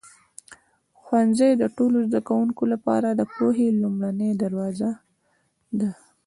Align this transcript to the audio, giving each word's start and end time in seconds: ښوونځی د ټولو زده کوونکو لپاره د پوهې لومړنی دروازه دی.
ښوونځی 1.01 1.51
د 1.57 1.63
ټولو 1.77 1.97
زده 2.07 2.21
کوونکو 2.27 2.63
لپاره 2.73 3.07
د 3.13 3.21
پوهې 3.35 3.67
لومړنی 3.81 4.31
دروازه 4.43 4.89
دی. 5.79 5.91